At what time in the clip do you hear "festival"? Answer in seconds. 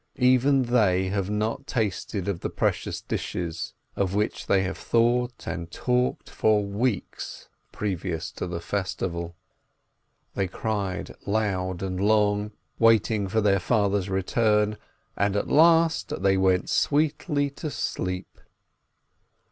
8.59-9.35